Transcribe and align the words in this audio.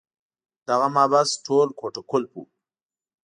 دغه 0.67 0.87
محبس 0.95 1.29
ټول 1.45 1.67
کوټه 1.79 2.01
قلف 2.09 2.31
وو. 2.35 2.43